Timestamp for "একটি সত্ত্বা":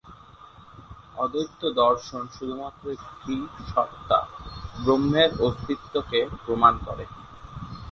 2.97-4.19